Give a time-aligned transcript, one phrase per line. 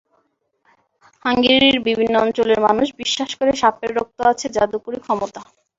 [1.25, 5.41] হাঙ্গেরির বিভিন্ন অঞ্চলের মানুষ বিশ্বাস করে সাপের রক্তে আছে জাদুকরি ক্ষমতা।